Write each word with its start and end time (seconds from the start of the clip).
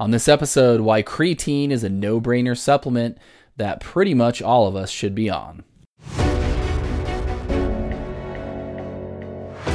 On 0.00 0.10
this 0.12 0.28
episode, 0.28 0.80
why 0.80 1.02
creatine 1.02 1.70
is 1.70 1.84
a 1.84 1.90
no 1.90 2.22
brainer 2.22 2.56
supplement 2.56 3.18
that 3.58 3.80
pretty 3.80 4.14
much 4.14 4.40
all 4.40 4.66
of 4.66 4.74
us 4.74 4.88
should 4.88 5.14
be 5.14 5.28
on. 5.28 5.62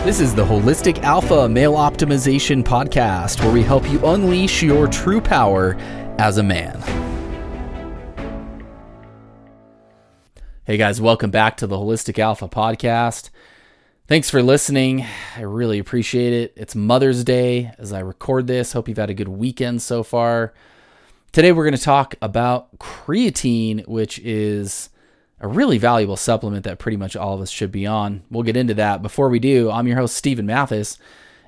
This 0.03 0.19
is 0.19 0.33
the 0.33 0.43
Holistic 0.43 1.03
Alpha 1.03 1.47
Male 1.47 1.75
Optimization 1.75 2.63
Podcast, 2.63 3.43
where 3.43 3.53
we 3.53 3.61
help 3.61 3.88
you 3.88 4.03
unleash 4.03 4.63
your 4.63 4.88
true 4.88 5.21
power 5.21 5.75
as 6.17 6.39
a 6.39 6.44
man. 6.44 6.81
Hey 10.63 10.78
guys, 10.78 10.99
welcome 10.99 11.29
back 11.29 11.55
to 11.57 11.67
the 11.67 11.78
Holistic 11.78 12.17
Alpha 12.17 12.47
Podcast. 12.47 13.29
Thanks 14.08 14.29
for 14.29 14.44
listening. 14.44 15.03
I 15.35 15.42
really 15.42 15.79
appreciate 15.79 16.31
it. 16.31 16.53
It's 16.55 16.76
Mother's 16.76 17.23
Day 17.23 17.71
as 17.80 17.91
I 17.91 18.02
record 18.02 18.45
this. 18.45 18.73
Hope 18.73 18.88
you've 18.88 18.99
had 18.99 19.09
a 19.09 19.16
good 19.16 19.27
weekend 19.27 19.81
so 19.81 20.03
far. 20.03 20.53
Today, 21.31 21.52
we're 21.52 21.63
going 21.63 21.75
to 21.75 21.81
talk 21.81 22.13
about 22.21 22.77
creatine, 22.77 23.84
which 23.88 24.20
is 24.20 24.89
a 25.39 25.48
really 25.48 25.79
valuable 25.79 26.17
supplement 26.17 26.65
that 26.65 26.77
pretty 26.77 26.98
much 26.98 27.15
all 27.15 27.34
of 27.34 27.41
us 27.41 27.49
should 27.49 27.71
be 27.71 27.88
on. 27.88 28.21
We'll 28.29 28.43
get 28.43 28.55
into 28.55 28.76
that. 28.76 29.02
Before 29.02 29.27
we 29.27 29.39
do, 29.39 29.71
I'm 29.71 29.88
your 29.88 29.98
host, 29.98 30.15
Steven 30.15 30.45
Mathis. 30.45 30.99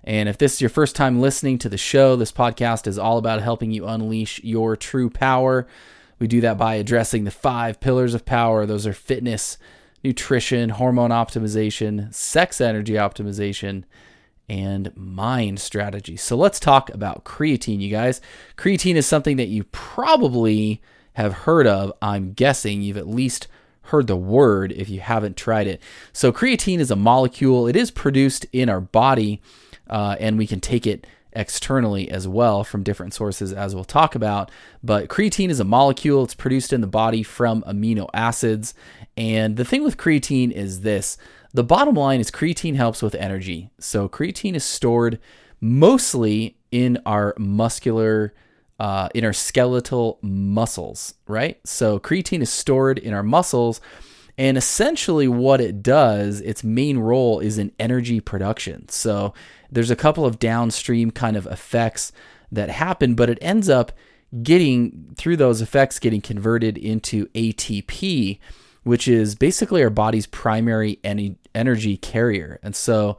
And 0.04 0.28
if 0.28 0.40
this 0.40 0.56
is 0.56 0.62
your 0.62 0.72
first 0.72 0.96
time 0.96 1.22
listening 1.22 1.60
to 1.60 1.70
the 1.70 1.78
show, 1.78 2.16
this 2.16 2.32
podcast 2.32 2.88
is 2.88 2.98
all 2.98 3.20
about 3.20 3.44
helping 3.44 3.70
you 3.70 3.86
unleash 3.86 4.44
your 4.44 4.76
true 4.76 5.12
power. 5.12 5.68
We 6.18 6.26
do 6.26 6.42
that 6.42 6.58
by 6.58 6.74
addressing 6.74 7.24
the 7.24 7.30
five 7.30 7.80
pillars 7.80 8.16
of 8.16 8.26
power. 8.26 8.66
Those 8.66 8.88
are 8.88 8.94
fitness, 8.94 9.60
nutrition, 10.04 10.70
hormone 10.70 11.12
optimization, 11.12 12.14
sex 12.14 12.62
energy 12.62 12.94
optimization, 12.94 13.84
and 14.50 14.96
mind 14.96 15.60
strategy. 15.60 16.16
So 16.16 16.36
let's 16.36 16.60
talk 16.60 16.90
about 16.92 17.26
creatine, 17.26 17.80
you 17.80 17.90
guys. 17.90 18.22
Creatine 18.56 18.96
is 18.96 19.06
something 19.06 19.38
that 19.38 19.48
you 19.48 19.66
probably 19.66 20.82
have 21.14 21.34
heard 21.34 21.68
of. 21.68 21.92
I'm 22.02 22.34
guessing 22.34 22.82
you've 22.82 22.98
at 22.98 23.08
least 23.08 23.48
heard 23.88 24.08
the 24.08 24.16
word 24.16 24.72
if 24.72 24.90
you 24.90 25.00
haven't 25.00 25.38
tried 25.38 25.68
it. 25.68 25.82
So, 26.14 26.32
creatine 26.32 26.80
is 26.80 26.92
a 26.92 26.96
molecule, 26.96 27.68
it 27.68 27.76
is 27.76 27.92
produced 27.92 28.46
in 28.52 28.70
our 28.70 28.82
body, 28.82 29.42
uh, 29.90 30.16
and 30.20 30.38
we 30.38 30.48
can 30.48 30.60
take 30.60 30.86
it 30.86 31.08
externally 31.34 32.10
as 32.10 32.28
well 32.28 32.64
from 32.64 32.84
different 32.84 33.14
sources, 33.14 33.54
as 33.54 33.76
we'll 33.76 33.84
talk 33.84 34.16
about. 34.16 34.52
But 34.84 35.08
creatine 35.08 35.50
is 35.50 35.60
a 35.60 35.66
molecule, 35.66 36.24
it's 36.24 36.34
produced 36.34 36.74
in 36.74 36.82
the 36.82 36.88
body 36.88 37.24
from 37.24 37.64
amino 37.64 38.10
acids. 38.14 38.74
And 39.16 39.58
the 39.58 39.66
thing 39.66 39.84
with 39.84 39.98
creatine 39.98 40.52
is 40.52 40.82
this 40.82 41.18
the 41.54 41.64
bottom 41.64 41.96
line 41.96 42.20
is 42.20 42.30
creatine 42.30 42.76
helps 42.76 43.02
with 43.02 43.16
energy. 43.16 43.70
So, 43.80 44.08
creatine 44.10 44.56
is 44.56 44.64
stored 44.64 45.20
mostly 45.62 46.58
in 46.72 47.00
our 47.06 47.34
muscular. 47.38 48.34
Uh, 48.80 49.10
in 49.16 49.26
our 49.26 49.34
skeletal 49.34 50.20
muscles, 50.22 51.16
right? 51.26 51.60
So 51.66 51.98
creatine 51.98 52.42
is 52.42 52.52
stored 52.52 53.00
in 53.00 53.12
our 53.12 53.24
muscles, 53.24 53.82
and 54.38 54.58
essentially 54.58 55.28
what 55.28 55.60
it 55.60 55.82
does, 55.82 56.42
its 56.42 56.64
main 56.64 57.00
role 57.00 57.40
is 57.40 57.58
in 57.58 57.72
energy 57.80 58.20
production. 58.20 58.88
So 58.90 59.34
there's 59.72 59.92
a 59.92 59.96
couple 59.96 60.26
of 60.26 60.40
downstream 60.40 61.12
kind 61.12 61.36
of 61.36 61.48
effects 61.48 62.12
that 62.52 62.70
happen, 62.70 63.16
but 63.16 63.30
it 63.30 63.40
ends 63.42 63.68
up 63.68 63.92
getting 64.44 65.14
through 65.18 65.38
those 65.38 65.62
effects 65.62 66.00
getting 66.00 66.22
converted 66.22 66.78
into 66.78 67.26
ATP, 67.28 68.40
which 68.84 69.08
is 69.08 69.36
basically 69.36 69.84
our 69.84 69.90
body's 69.90 70.28
primary 70.28 71.00
energy 71.56 71.98
carrier. 71.98 72.60
And 72.62 72.76
so 72.76 73.18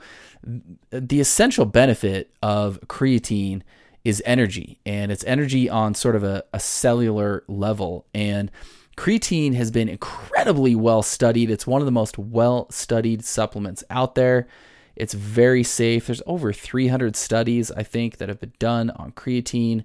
the 0.90 1.20
essential 1.20 1.64
benefit 1.64 2.32
of 2.42 2.78
creatine 2.86 3.62
is 4.04 4.22
energy, 4.24 4.80
and 4.86 5.10
it's 5.10 5.24
energy 5.24 5.68
on 5.68 5.94
sort 5.94 6.16
of 6.16 6.22
a, 6.22 6.44
a 6.52 6.60
cellular 6.60 7.44
level. 7.48 8.06
And 8.14 8.50
creatine 8.98 9.54
has 9.54 9.70
been 9.70 9.88
incredibly 9.88 10.74
well 10.74 11.02
studied. 11.02 11.50
It's 11.50 11.68
one 11.68 11.80
of 11.80 11.86
the 11.86 11.92
most 11.92 12.18
well 12.18 12.66
studied 12.70 13.24
supplements 13.24 13.84
out 13.90 14.16
there. 14.16 14.48
It's 14.96 15.14
very 15.14 15.62
safe. 15.62 16.06
There's 16.06 16.20
over 16.26 16.52
300 16.52 17.14
studies, 17.14 17.70
I 17.70 17.84
think, 17.84 18.16
that 18.16 18.28
have 18.28 18.40
been 18.40 18.54
done 18.58 18.90
on 18.90 19.12
creatine. 19.12 19.84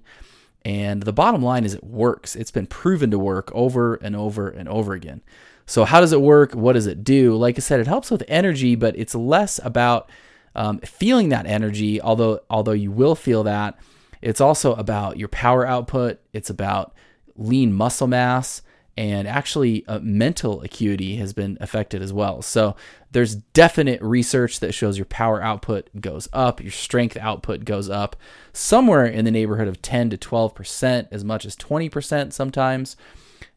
And 0.64 1.04
the 1.04 1.12
bottom 1.12 1.42
line 1.42 1.64
is 1.64 1.74
it 1.74 1.84
works. 1.84 2.34
It's 2.34 2.50
been 2.50 2.66
proven 2.66 3.12
to 3.12 3.18
work 3.18 3.52
over 3.54 3.94
and 3.94 4.16
over 4.16 4.48
and 4.48 4.68
over 4.68 4.94
again. 4.94 5.22
So, 5.64 5.84
how 5.84 6.00
does 6.00 6.12
it 6.12 6.20
work? 6.20 6.52
What 6.52 6.72
does 6.72 6.88
it 6.88 7.04
do? 7.04 7.36
Like 7.36 7.56
I 7.56 7.60
said, 7.60 7.78
it 7.78 7.86
helps 7.86 8.10
with 8.10 8.24
energy, 8.26 8.74
but 8.74 8.98
it's 8.98 9.14
less 9.14 9.60
about 9.62 10.10
um, 10.56 10.80
feeling 10.80 11.28
that 11.28 11.46
energy, 11.46 12.00
although, 12.00 12.40
although 12.50 12.72
you 12.72 12.90
will 12.90 13.14
feel 13.14 13.44
that. 13.44 13.78
It's 14.20 14.40
also 14.40 14.74
about 14.74 15.18
your 15.18 15.28
power 15.28 15.64
output, 15.64 16.18
it's 16.32 16.50
about 16.50 16.94
lean 17.36 17.72
muscle 17.72 18.06
mass, 18.08 18.62
and 18.96 19.26
actually 19.26 19.84
uh, 19.86 19.98
mental 20.00 20.62
acuity 20.62 21.16
has 21.16 21.32
been 21.32 21.58
affected 21.60 22.00
as 22.00 22.12
well. 22.12 22.42
So 22.42 22.76
there's 23.10 23.34
definite 23.34 24.00
research 24.00 24.60
that 24.60 24.72
shows 24.72 24.98
your 24.98 25.04
power 25.06 25.42
output 25.42 25.88
goes 26.00 26.28
up, 26.32 26.60
your 26.60 26.70
strength 26.70 27.16
output 27.16 27.64
goes 27.64 27.90
up 27.90 28.16
somewhere 28.52 29.06
in 29.06 29.24
the 29.24 29.30
neighborhood 29.30 29.68
of 29.68 29.82
10 29.82 30.10
to 30.10 30.16
12%, 30.16 31.08
as 31.10 31.24
much 31.24 31.44
as 31.44 31.56
20% 31.56 32.32
sometimes. 32.32 32.96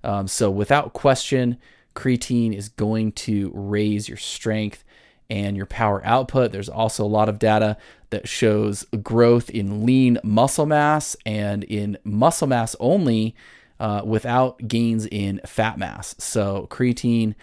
Um, 0.04 0.28
so 0.28 0.50
without 0.50 0.94
question, 0.94 1.58
creatine 1.96 2.56
is 2.56 2.70
going 2.70 3.12
to 3.12 3.52
raise 3.54 4.08
your 4.08 4.18
strength 4.18 4.84
and 5.30 5.58
your 5.58 5.66
power 5.66 6.02
output. 6.06 6.52
There's 6.52 6.70
also 6.70 7.04
a 7.04 7.06
lot 7.06 7.30
of 7.30 7.40
data 7.40 7.78
that 8.10 8.28
shows 8.28 8.86
growth 9.04 9.50
in 9.50 9.86
lean 9.86 10.20
muscle 10.24 10.66
mass 10.66 11.16
and 11.26 11.64
in 11.66 11.98
muscle 12.04 12.48
mass 12.48 12.76
only 12.80 13.36
uh, 13.80 14.02
without 14.06 14.68
gains 14.68 15.06
in 15.06 15.42
fat 15.46 15.78
mass. 15.78 16.16
So, 16.18 16.68
creatine, 16.70 17.36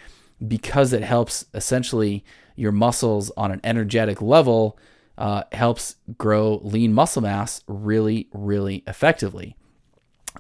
because 0.46 0.92
it 0.92 1.02
helps 1.02 1.46
essentially 1.54 2.24
your 2.56 2.72
muscles 2.72 3.30
on 3.36 3.50
an 3.50 3.60
energetic 3.64 4.20
level, 4.20 4.78
uh, 5.16 5.44
helps 5.52 5.96
grow 6.18 6.60
lean 6.62 6.92
muscle 6.92 7.22
mass 7.22 7.62
really, 7.66 8.28
really 8.32 8.82
effectively. 8.86 9.56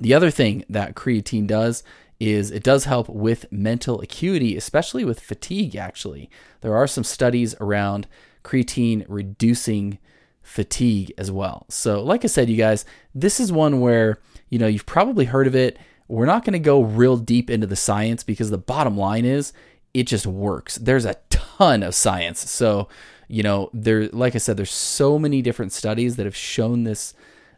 The 0.00 0.14
other 0.14 0.30
thing 0.30 0.64
that 0.68 0.94
creatine 0.94 1.46
does 1.46 1.84
is 2.18 2.50
it 2.50 2.62
does 2.62 2.84
help 2.84 3.08
with 3.08 3.50
mental 3.52 4.00
acuity, 4.00 4.56
especially 4.56 5.04
with 5.04 5.20
fatigue, 5.20 5.76
actually. 5.76 6.30
There 6.60 6.74
are 6.74 6.86
some 6.86 7.04
studies 7.04 7.54
around 7.60 8.06
creatine 8.42 9.04
reducing 9.08 9.98
fatigue 10.42 11.12
as 11.16 11.30
well. 11.30 11.66
So, 11.68 12.02
like 12.02 12.24
I 12.24 12.28
said, 12.28 12.48
you 12.48 12.56
guys, 12.56 12.84
this 13.14 13.40
is 13.40 13.52
one 13.52 13.80
where 13.80 14.18
you 14.54 14.60
know, 14.60 14.68
you've 14.68 14.86
probably 14.86 15.24
heard 15.24 15.48
of 15.48 15.56
it. 15.56 15.78
We're 16.06 16.26
not 16.26 16.44
going 16.44 16.52
to 16.52 16.60
go 16.60 16.80
real 16.80 17.16
deep 17.16 17.50
into 17.50 17.66
the 17.66 17.74
science 17.74 18.22
because 18.22 18.50
the 18.50 18.56
bottom 18.56 18.96
line 18.96 19.24
is 19.24 19.52
it 19.92 20.04
just 20.04 20.28
works. 20.28 20.76
There's 20.76 21.04
a 21.04 21.16
ton 21.28 21.82
of 21.82 21.92
science. 21.92 22.48
So, 22.48 22.88
you 23.26 23.42
know, 23.42 23.68
there 23.74 24.06
like 24.10 24.36
I 24.36 24.38
said 24.38 24.56
there's 24.56 24.70
so 24.70 25.18
many 25.18 25.42
different 25.42 25.72
studies 25.72 26.14
that 26.14 26.24
have 26.24 26.36
shown 26.36 26.84
this 26.84 27.14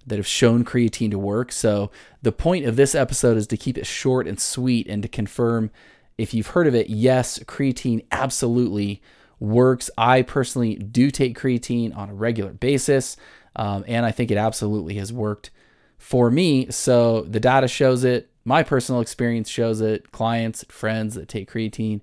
that 0.07 0.17
have 0.17 0.27
shown 0.27 0.65
creatine 0.65 1.11
to 1.11 1.19
work. 1.19 1.53
So, 1.53 1.91
the 2.23 2.33
point 2.33 2.65
of 2.65 2.77
this 2.77 2.95
episode 2.95 3.37
is 3.37 3.47
to 3.49 3.59
keep 3.59 3.77
it 3.77 3.85
short 3.85 4.27
and 4.27 4.41
sweet 4.41 4.87
and 4.89 5.03
to 5.03 5.09
confirm 5.09 5.71
if 6.17 6.33
you've 6.33 6.47
heard 6.47 6.67
of 6.67 6.75
it, 6.75 6.89
yes, 6.89 7.39
creatine 7.41 8.07
absolutely 8.11 9.03
works. 9.39 9.91
I 9.99 10.23
personally 10.23 10.77
do 10.77 11.11
take 11.11 11.39
creatine 11.39 11.95
on 11.95 12.09
a 12.09 12.15
regular 12.15 12.55
basis, 12.55 13.19
um, 13.55 13.85
and 13.87 14.07
I 14.07 14.13
think 14.13 14.31
it 14.31 14.39
absolutely 14.39 14.95
has 14.95 15.13
worked 15.13 15.51
for 15.99 16.31
me. 16.31 16.71
So 16.71 17.23
the 17.23 17.41
data 17.41 17.69
shows 17.69 18.05
it. 18.05 18.31
My 18.45 18.63
personal 18.63 19.01
experience 19.01 19.49
shows 19.49 19.81
it. 19.81 20.13
Clients, 20.13 20.65
friends 20.69 21.15
that 21.15 21.29
take 21.29 21.51
creatine 21.51 22.01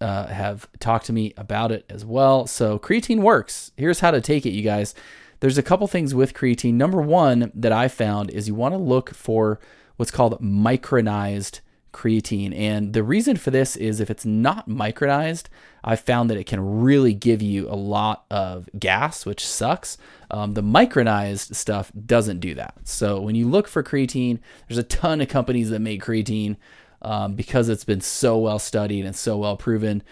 uh, 0.00 0.26
have 0.26 0.68
talked 0.78 1.06
to 1.06 1.12
me 1.12 1.34
about 1.36 1.72
it 1.72 1.84
as 1.88 2.04
well. 2.04 2.46
So 2.46 2.78
creatine 2.78 3.20
works. 3.20 3.72
Here's 3.76 4.00
how 4.00 4.10
to 4.10 4.20
take 4.20 4.46
it, 4.46 4.50
you 4.50 4.62
guys. 4.62 4.94
There's 5.40 5.58
a 5.58 5.62
couple 5.62 5.86
things 5.86 6.14
with 6.14 6.34
creatine. 6.34 6.74
Number 6.74 7.02
one 7.02 7.50
that 7.54 7.72
I 7.72 7.88
found 7.88 8.30
is 8.30 8.48
you 8.48 8.54
want 8.54 8.74
to 8.74 8.78
look 8.78 9.14
for 9.14 9.60
what's 9.96 10.10
called 10.10 10.40
micronized 10.40 11.60
creatine. 11.96 12.54
And 12.54 12.92
the 12.92 13.02
reason 13.02 13.36
for 13.36 13.50
this 13.50 13.74
is 13.74 13.98
if 14.00 14.10
it's 14.10 14.26
not 14.26 14.68
micronized, 14.68 15.44
I 15.82 15.96
found 15.96 16.28
that 16.30 16.36
it 16.36 16.44
can 16.44 16.80
really 16.82 17.14
give 17.14 17.40
you 17.40 17.68
a 17.68 17.74
lot 17.74 18.24
of 18.30 18.68
gas, 18.78 19.24
which 19.24 19.46
sucks. 19.46 19.96
Um, 20.30 20.54
the 20.54 20.62
micronized 20.62 21.54
stuff 21.54 21.90
doesn't 22.06 22.40
do 22.40 22.54
that. 22.54 22.74
So 22.84 23.20
when 23.20 23.34
you 23.34 23.48
look 23.48 23.66
for 23.66 23.82
creatine, 23.82 24.40
there's 24.68 24.78
a 24.78 24.82
ton 24.82 25.20
of 25.20 25.28
companies 25.28 25.70
that 25.70 25.80
make 25.80 26.02
creatine 26.02 26.56
um, 27.02 27.34
because 27.34 27.68
it's 27.68 27.84
been 27.84 28.00
so 28.00 28.36
well 28.38 28.58
studied 28.58 29.06
and 29.06 29.16
so 29.16 29.38
well 29.38 29.56
proven. 29.56 30.02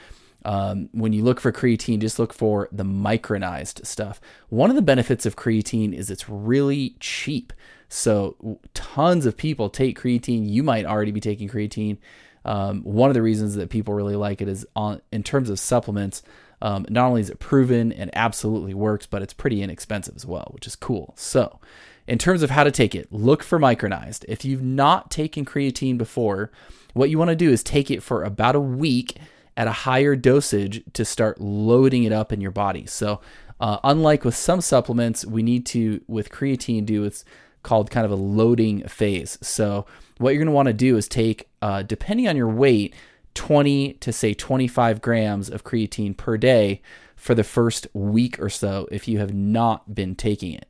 Um, 0.44 0.88
when 0.93 1.12
you 1.12 1.23
look 1.23 1.41
for 1.41 1.52
creatine, 1.52 2.00
just 2.00 2.19
look 2.19 2.32
for 2.32 2.69
the 2.70 2.85
micronized 2.85 3.87
stuff. 3.87 4.20
One 4.49 4.70
of 4.70 4.76
the 4.76 4.82
benefits 4.82 5.25
of 5.25 5.37
creatine 5.37 5.94
is 5.94 6.11
it's 6.11 6.29
really 6.29 6.96
cheap. 7.00 7.52
So 7.88 8.58
tons 8.75 9.25
of 9.26 9.37
people 9.37 9.70
take 9.70 9.99
creatine. 9.99 10.49
You 10.49 10.62
might 10.62 10.85
already 10.85 11.12
be 11.12 11.20
taking 11.20 11.49
creatine. 11.49 11.99
Um, 12.44 12.82
one 12.82 13.08
of 13.08 13.14
the 13.14 13.23
reasons 13.23 13.55
that 13.55 13.70
people 13.70 13.94
really 13.94 14.17
like 14.17 14.43
it 14.43 14.49
is 14.49 14.67
on 14.76 15.00
in 15.12 15.23
terms 15.23 15.49
of 15.49 15.58
supplements. 15.58 16.23
Um, 16.61 16.87
not 16.88 17.06
only 17.06 17.20
is 17.20 17.31
it 17.31 17.38
proven 17.38 17.93
and 17.93 18.11
absolutely 18.14 18.75
works, 18.75 19.06
but 19.06 19.23
it's 19.23 19.32
pretty 19.32 19.62
inexpensive 19.62 20.17
as 20.17 20.26
well, 20.26 20.50
which 20.52 20.67
is 20.67 20.76
cool. 20.76 21.14
So, 21.17 21.58
in 22.06 22.19
terms 22.19 22.43
of 22.43 22.50
how 22.50 22.64
to 22.64 22.70
take 22.70 22.94
it, 22.94 23.11
look 23.12 23.43
for 23.43 23.58
micronized. 23.58 24.25
If 24.29 24.44
you've 24.44 24.62
not 24.62 25.11
taken 25.11 25.44
creatine 25.44 25.99
before, 25.99 26.50
what 26.93 27.11
you 27.11 27.19
want 27.19 27.31
to 27.31 27.37
do 27.37 27.50
is 27.50 27.62
take 27.62 27.91
it 27.91 28.02
for 28.02 28.23
about 28.23 28.55
a 28.55 28.61
week 28.61 29.17
at 29.56 29.69
a 29.69 29.73
higher 29.73 30.17
dosage 30.17 30.83
to 30.93 31.05
start 31.05 31.41
loading 31.41 32.05
it 32.05 32.12
up 32.12 32.33
in 32.33 32.41
your 32.41 32.51
body. 32.51 32.87
So, 32.87 33.21
uh, 33.61 33.79
unlike 33.85 34.25
with 34.25 34.35
some 34.35 34.61
supplements, 34.61 35.25
we 35.25 35.43
need 35.43 35.65
to, 35.67 36.01
with 36.09 36.31
creatine, 36.31 36.85
do 36.85 37.03
what's 37.03 37.25
called 37.62 37.91
kind 37.91 38.05
of 38.05 38.11
a 38.11 38.17
loading 38.17 38.87
phase. 38.89 39.39
So, 39.43 39.87
what 40.19 40.31
you're 40.31 40.41
going 40.41 40.47
to 40.47 40.53
want 40.53 40.69
to 40.69 40.73
do 40.73 40.97
is 40.97 41.09
take, 41.09 41.49
uh, 41.62 41.83
depending 41.83 42.29
on 42.29 42.37
your 42.37 42.49
weight, 42.49 42.95
20 43.35 43.95
to 43.95 44.12
say 44.12 44.33
25 44.33 45.01
grams 45.01 45.51
of 45.51 45.65
creatine 45.65 46.17
per 46.17 46.37
day 46.37 46.81
for 47.17 47.35
the 47.35 47.45
first 47.45 47.87
week 47.93 48.41
or 48.41 48.49
so 48.49 48.89
if 48.93 49.09
you 49.09 49.19
have 49.19 49.35
not 49.35 49.95
been 49.95 50.15
taking 50.15 50.53
it. 50.53 50.69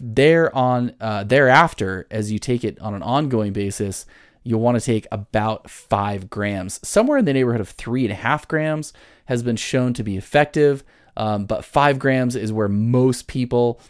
There 0.00 0.54
on 0.54 0.94
uh, 1.00 1.24
thereafter, 1.24 2.06
as 2.10 2.32
you 2.32 2.38
take 2.38 2.64
it 2.64 2.78
on 2.80 2.94
an 2.94 3.02
ongoing 3.02 3.52
basis, 3.52 4.06
you'll 4.44 4.60
want 4.60 4.78
to 4.78 4.84
take 4.84 5.06
about 5.10 5.68
five 5.68 6.30
grams. 6.30 6.86
Somewhere 6.86 7.18
in 7.18 7.24
the 7.24 7.32
neighborhood 7.32 7.60
of 7.60 7.70
three 7.70 8.04
and 8.04 8.12
a 8.12 8.16
half 8.16 8.46
grams 8.46 8.92
has 9.26 9.42
been 9.42 9.56
shown 9.56 9.94
to 9.94 10.04
be 10.04 10.16
effective, 10.16 10.84
um, 11.16 11.46
but 11.46 11.64
five 11.64 11.98
grams 11.98 12.36
is 12.36 12.52
where 12.52 12.68
most 12.68 13.26
people 13.26 13.80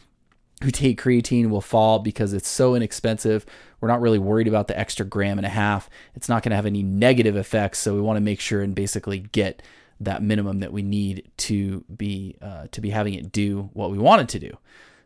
who 0.63 0.71
take 0.71 1.01
creatine 1.01 1.51
will 1.51 1.61
fall 1.61 1.99
because 1.99 2.33
it's 2.33 2.49
so 2.49 2.75
inexpensive. 2.75 3.45
We're 3.81 3.89
not 3.89 4.01
really 4.01 4.19
worried 4.19 4.49
about 4.49 4.69
the 4.69 4.79
extra 4.79 5.05
gram 5.05 5.39
and 5.39 5.47
a 5.47 5.51
half. 5.51 5.91
It's 6.15 6.29
not 6.29 6.43
going 6.43 6.51
to 6.51 6.57
have 6.57 6.67
any 6.67 6.83
negative 6.83 7.37
effects, 7.37 7.81
so 7.81 7.95
we 7.95 8.01
want 8.01 8.17
to 8.17 8.23
make 8.23 8.41
sure 8.41 8.63
and 8.63 8.75
basically 8.75 9.19
get 9.19 9.63
that 10.01 10.23
minimum 10.23 10.61
that 10.61 10.73
we 10.73 10.83
need 10.83 11.31
to 11.37 11.85
be 11.95 12.37
uh, 12.41 12.67
to 12.73 12.81
be 12.81 12.91
having 12.91 13.15
it 13.15 13.33
do 13.33 13.71
what 13.73 13.91
we 13.91 13.99
want 13.99 14.23
it 14.23 14.29
to 14.29 14.39
do. 14.39 14.57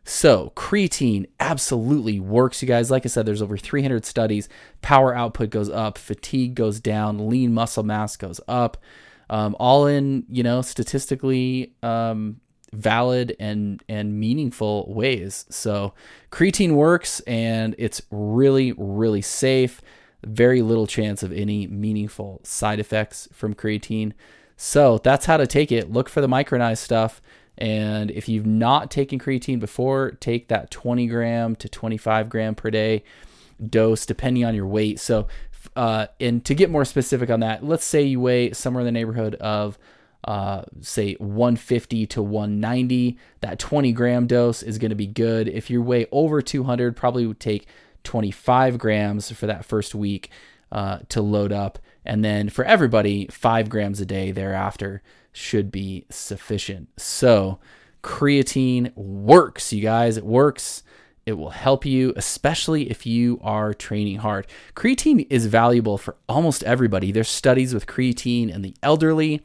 So, 0.03 0.51
creatine 0.55 1.27
absolutely 1.39 2.19
works, 2.19 2.61
you 2.61 2.67
guys. 2.67 2.89
Like 2.89 3.05
I 3.05 3.09
said, 3.09 3.25
there's 3.25 3.41
over 3.41 3.57
300 3.57 4.05
studies. 4.05 4.49
Power 4.81 5.15
output 5.15 5.49
goes 5.49 5.69
up, 5.69 5.97
fatigue 5.97 6.55
goes 6.55 6.79
down, 6.79 7.29
lean 7.29 7.53
muscle 7.53 7.83
mass 7.83 8.15
goes 8.15 8.41
up. 8.47 8.77
Um, 9.29 9.55
all 9.59 9.85
in, 9.85 10.25
you 10.27 10.41
know, 10.41 10.61
statistically 10.61 11.73
um, 11.83 12.39
valid 12.73 13.35
and 13.39 13.83
and 13.87 14.19
meaningful 14.19 14.91
ways. 14.91 15.45
So, 15.49 15.93
creatine 16.31 16.71
works, 16.73 17.19
and 17.21 17.75
it's 17.77 18.01
really, 18.09 18.73
really 18.77 19.21
safe. 19.21 19.81
Very 20.25 20.61
little 20.61 20.87
chance 20.87 21.23
of 21.23 21.31
any 21.31 21.67
meaningful 21.67 22.41
side 22.43 22.79
effects 22.79 23.27
from 23.31 23.53
creatine. 23.53 24.13
So 24.61 24.97
that's 24.97 25.25
how 25.25 25.37
to 25.37 25.47
take 25.47 25.71
it. 25.71 25.89
Look 25.89 26.09
for 26.09 26.19
the 26.19 26.27
micronized 26.27 26.79
stuff. 26.79 27.21
And 27.59 28.09
if 28.09 28.29
you've 28.29 28.45
not 28.45 28.89
taken 28.89 29.19
creatine 29.19 29.59
before, 29.59 30.11
take 30.11 30.47
that 30.47 30.71
20 30.71 31.07
gram 31.07 31.55
to 31.57 31.67
25 31.67 32.29
gram 32.29 32.55
per 32.55 32.71
day 32.71 33.03
dose, 33.63 34.05
depending 34.05 34.45
on 34.45 34.55
your 34.55 34.65
weight. 34.65 34.99
So, 34.99 35.27
uh, 35.75 36.07
and 36.21 36.43
to 36.45 36.55
get 36.55 36.69
more 36.69 36.85
specific 36.85 37.29
on 37.29 37.41
that, 37.41 37.63
let's 37.63 37.83
say 37.83 38.01
you 38.01 38.21
weigh 38.21 38.53
somewhere 38.53 38.81
in 38.81 38.85
the 38.85 38.93
neighborhood 38.93 39.35
of, 39.35 39.77
uh, 40.23 40.63
say 40.79 41.15
150 41.15 42.07
to 42.07 42.23
190. 42.23 43.17
That 43.41 43.59
20 43.59 43.91
gram 43.91 44.25
dose 44.25 44.63
is 44.63 44.77
going 44.77 44.89
to 44.89 44.95
be 44.95 45.07
good. 45.07 45.49
If 45.49 45.69
you 45.69 45.81
weigh 45.81 46.07
over 46.13 46.41
200, 46.41 46.95
probably 46.95 47.27
would 47.27 47.41
take 47.41 47.67
25 48.05 48.77
grams 48.77 49.31
for 49.33 49.47
that 49.47 49.65
first 49.65 49.93
week 49.93 50.29
uh, 50.71 50.99
to 51.09 51.21
load 51.21 51.51
up. 51.51 51.77
And 52.05 52.23
then 52.23 52.47
for 52.47 52.63
everybody, 52.63 53.27
five 53.27 53.67
grams 53.67 53.99
a 53.99 54.05
day 54.05 54.31
thereafter 54.31 55.01
should 55.31 55.71
be 55.71 56.05
sufficient. 56.09 56.89
So, 56.97 57.59
creatine 58.03 58.95
works, 58.95 59.73
you 59.73 59.81
guys. 59.81 60.17
It 60.17 60.25
works. 60.25 60.83
It 61.25 61.37
will 61.37 61.51
help 61.51 61.85
you, 61.85 62.13
especially 62.15 62.89
if 62.89 63.05
you 63.05 63.39
are 63.43 63.73
training 63.73 64.17
hard. 64.17 64.47
Creatine 64.75 65.27
is 65.29 65.45
valuable 65.45 65.97
for 65.97 66.15
almost 66.27 66.63
everybody. 66.63 67.11
There's 67.11 67.29
studies 67.29 67.73
with 67.73 67.85
creatine 67.85 68.49
in 68.49 68.63
the 68.63 68.73
elderly. 68.81 69.43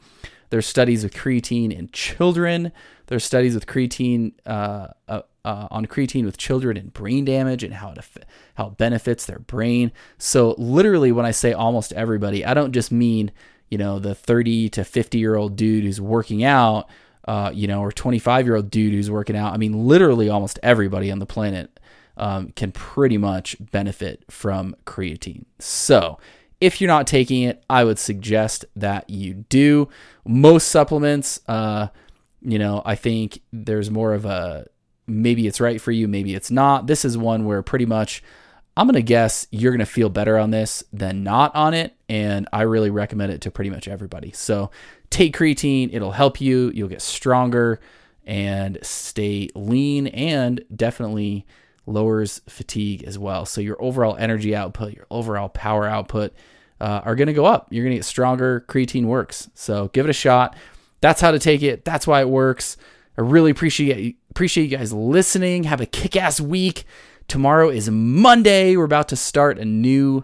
There's 0.49 0.65
studies 0.65 1.03
with 1.03 1.13
creatine 1.13 1.71
in 1.71 1.89
children. 1.91 2.71
There's 3.07 3.23
studies 3.23 3.53
with 3.53 3.67
creatine 3.67 4.33
uh, 4.45 4.87
uh, 5.07 5.21
uh, 5.43 5.67
on 5.69 5.85
creatine 5.85 6.25
with 6.25 6.37
children 6.37 6.75
and 6.75 6.91
brain 6.91 7.23
damage 7.25 7.63
and 7.63 7.73
how 7.73 7.91
it 7.91 8.03
how 8.55 8.67
it 8.67 8.77
benefits 8.77 9.25
their 9.25 9.39
brain. 9.39 9.91
So 10.17 10.55
literally, 10.57 11.11
when 11.11 11.25
I 11.25 11.31
say 11.31 11.53
almost 11.53 11.93
everybody, 11.93 12.43
I 12.43 12.53
don't 12.53 12.71
just 12.71 12.91
mean 12.91 13.31
you 13.69 13.77
know, 13.77 13.99
the 13.99 14.15
30 14.15 14.69
to 14.69 14.83
50 14.83 15.17
year 15.17 15.35
old 15.35 15.55
dude 15.55 15.83
who's 15.83 16.01
working 16.01 16.43
out, 16.43 16.89
uh, 17.27 17.51
you 17.53 17.67
know, 17.67 17.81
or 17.81 17.91
25 17.91 18.45
year 18.45 18.55
old 18.55 18.69
dude 18.69 18.93
who's 18.93 19.09
working 19.11 19.35
out. 19.35 19.53
I 19.53 19.57
mean, 19.57 19.87
literally 19.87 20.29
almost 20.29 20.59
everybody 20.63 21.11
on 21.11 21.19
the 21.19 21.25
planet 21.25 21.79
um, 22.17 22.51
can 22.55 22.71
pretty 22.71 23.17
much 23.17 23.55
benefit 23.59 24.23
from 24.29 24.75
creatine. 24.85 25.45
So, 25.59 26.19
if 26.61 26.79
you're 26.79 26.87
not 26.87 27.05
taking 27.05 27.43
it, 27.43 27.63
I 27.69 27.83
would 27.83 27.99
suggest 27.99 28.65
that 28.77 29.09
you 29.09 29.33
do. 29.33 29.89
Most 30.25 30.69
supplements, 30.69 31.41
uh, 31.47 31.87
you 32.41 32.57
know, 32.57 32.81
I 32.85 32.95
think 32.95 33.41
there's 33.51 33.91
more 33.91 34.13
of 34.13 34.25
a 34.25 34.65
maybe 35.05 35.47
it's 35.47 35.59
right 35.59 35.81
for 35.81 35.91
you, 35.91 36.07
maybe 36.07 36.33
it's 36.33 36.49
not. 36.49 36.87
This 36.87 37.03
is 37.03 37.17
one 37.17 37.45
where 37.45 37.61
pretty 37.61 37.85
much 37.85 38.23
I'm 38.77 38.87
going 38.87 38.95
to 38.95 39.01
guess 39.01 39.47
you're 39.51 39.71
going 39.71 39.79
to 39.79 39.85
feel 39.85 40.09
better 40.09 40.37
on 40.37 40.51
this 40.51 40.83
than 40.91 41.23
not 41.23 41.55
on 41.55 41.73
it. 41.73 41.95
And 42.09 42.47
I 42.51 42.63
really 42.63 42.89
recommend 42.89 43.31
it 43.31 43.41
to 43.41 43.51
pretty 43.51 43.69
much 43.69 43.87
everybody. 43.87 44.31
So 44.31 44.69
take 45.09 45.35
creatine, 45.35 45.89
it'll 45.93 46.11
help 46.11 46.41
you. 46.41 46.71
You'll 46.73 46.89
get 46.89 47.01
stronger 47.01 47.79
and 48.25 48.77
stay 48.81 49.49
lean 49.55 50.07
and 50.07 50.63
definitely 50.75 51.45
lowers 51.85 52.41
fatigue 52.49 53.03
as 53.03 53.17
well. 53.17 53.45
So 53.45 53.61
your 53.61 53.81
overall 53.81 54.17
energy 54.17 54.55
output, 54.55 54.93
your 54.93 55.05
overall 55.09 55.49
power 55.49 55.85
output 55.85 56.33
uh, 56.81 57.01
are 57.05 57.15
going 57.15 57.27
to 57.27 57.33
go 57.33 57.45
up. 57.45 57.67
You're 57.69 57.83
going 57.83 57.93
to 57.93 57.99
get 57.99 58.05
stronger. 58.05 58.65
Creatine 58.67 59.05
works. 59.05 59.49
So 59.53 59.89
give 59.89 60.05
it 60.05 60.09
a 60.09 60.13
shot. 60.13 60.55
That's 60.99 61.21
how 61.21 61.31
to 61.31 61.39
take 61.39 61.61
it. 61.61 61.85
That's 61.85 62.07
why 62.07 62.21
it 62.21 62.29
works. 62.29 62.77
I 63.17 63.21
really 63.21 63.51
appreciate 63.51 64.17
appreciate 64.31 64.69
you 64.69 64.77
guys 64.77 64.91
listening. 64.91 65.63
Have 65.63 65.79
a 65.79 65.85
kick-ass 65.85 66.41
week. 66.41 66.83
Tomorrow 67.27 67.69
is 67.69 67.89
Monday. 67.89 68.77
We're 68.77 68.83
about 68.85 69.09
to 69.09 69.15
start 69.15 69.57
a 69.57 69.65
new 69.65 70.23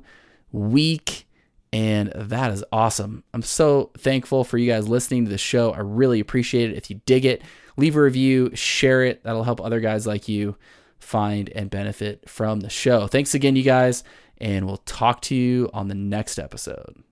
week, 0.52 1.28
and 1.74 2.12
that 2.16 2.52
is 2.52 2.64
awesome. 2.72 3.24
I'm 3.34 3.42
so 3.42 3.92
thankful 3.98 4.44
for 4.44 4.58
you 4.58 4.72
guys 4.72 4.88
listening 4.88 5.26
to 5.26 5.32
the 5.32 5.38
show. 5.38 5.72
I 5.72 5.80
really 5.80 6.20
appreciate 6.20 6.72
it. 6.72 6.78
If 6.78 6.90
you 6.90 7.02
dig 7.06 7.26
it, 7.26 7.42
leave 7.76 7.96
a 7.96 8.02
review, 8.02 8.56
share 8.56 9.04
it. 9.04 9.24
That'll 9.24 9.44
help 9.44 9.60
other 9.60 9.80
guys 9.80 10.06
like 10.06 10.28
you 10.28 10.56
find 11.00 11.50
and 11.50 11.70
benefit 11.70 12.30
from 12.30 12.60
the 12.60 12.70
show. 12.70 13.08
Thanks 13.08 13.34
again, 13.34 13.56
you 13.56 13.64
guys, 13.64 14.04
and 14.38 14.68
we'll 14.68 14.78
talk 14.78 15.22
to 15.22 15.36
you 15.36 15.70
on 15.74 15.88
the 15.88 15.96
next 15.96 16.38
episode. 16.38 17.04